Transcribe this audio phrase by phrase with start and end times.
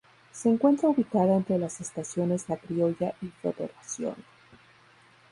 [0.31, 4.15] Se encuentra ubicada entre las estaciones La Criolla y Federación.